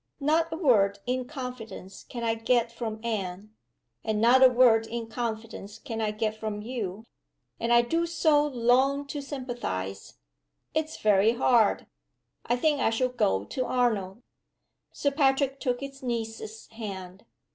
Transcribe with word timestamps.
Not 0.19 0.51
a 0.51 0.57
word 0.57 0.97
in 1.05 1.25
confidence 1.25 2.03
can 2.09 2.23
I 2.23 2.33
get 2.33 2.71
from 2.71 2.99
Anne. 3.03 3.53
And 4.03 4.19
not 4.19 4.41
a 4.41 4.47
word 4.49 4.87
in 4.87 5.05
confidence 5.05 5.77
can 5.77 6.01
I 6.01 6.09
get 6.09 6.35
from 6.35 6.63
you. 6.63 7.05
And 7.59 7.71
I 7.71 7.83
do 7.83 8.07
so 8.07 8.43
long 8.47 9.05
to 9.09 9.21
sympathize! 9.21 10.15
It's 10.73 10.97
very 10.97 11.33
hard. 11.33 11.85
I 12.47 12.55
think 12.55 12.79
I 12.79 12.89
shall 12.89 13.09
go 13.09 13.45
to 13.45 13.65
Arnold." 13.65 14.23
Sir 14.91 15.11
Patrick 15.11 15.59
took 15.59 15.81
his 15.81 16.01
niece's 16.01 16.65
hand. 16.71 17.23